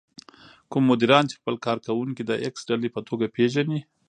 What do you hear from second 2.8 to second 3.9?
په توګه پېژني.